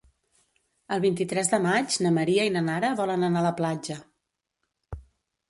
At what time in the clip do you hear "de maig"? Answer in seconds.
1.51-1.97